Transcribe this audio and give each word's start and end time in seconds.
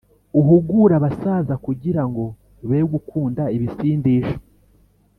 Uhugure 0.39 0.93
abasaza 0.99 1.53
kugira 1.65 2.01
ngo 2.09 2.23
be 2.69 2.79
gukunda 2.93 3.43
ibisindisha 3.55 4.37